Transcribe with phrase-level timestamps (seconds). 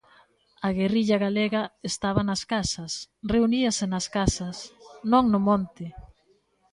[0.67, 2.91] A guerrilla galega estaba nas casas,
[3.33, 4.57] reuníase nas casas,
[5.11, 5.85] non no monte.